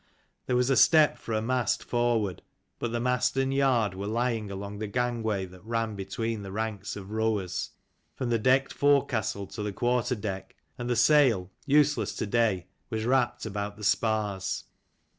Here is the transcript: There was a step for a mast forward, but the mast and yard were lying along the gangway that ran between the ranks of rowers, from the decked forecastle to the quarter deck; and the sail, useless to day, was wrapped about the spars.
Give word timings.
There 0.47 0.55
was 0.55 0.71
a 0.71 0.75
step 0.75 1.19
for 1.19 1.33
a 1.35 1.43
mast 1.43 1.83
forward, 1.83 2.41
but 2.79 2.91
the 2.91 2.99
mast 2.99 3.37
and 3.37 3.53
yard 3.53 3.93
were 3.93 4.07
lying 4.07 4.49
along 4.49 4.79
the 4.79 4.87
gangway 4.87 5.45
that 5.45 5.63
ran 5.63 5.95
between 5.95 6.41
the 6.41 6.51
ranks 6.51 6.95
of 6.95 7.11
rowers, 7.11 7.69
from 8.15 8.31
the 8.31 8.39
decked 8.39 8.73
forecastle 8.73 9.45
to 9.45 9.61
the 9.61 9.71
quarter 9.71 10.15
deck; 10.15 10.55
and 10.75 10.89
the 10.89 10.95
sail, 10.95 11.51
useless 11.67 12.15
to 12.15 12.25
day, 12.25 12.65
was 12.89 13.05
wrapped 13.05 13.45
about 13.45 13.77
the 13.77 13.83
spars. 13.83 14.63